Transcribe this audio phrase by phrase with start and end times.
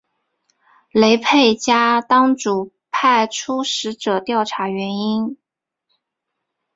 [0.93, 5.37] 雷沛家当主派出使者调查原因。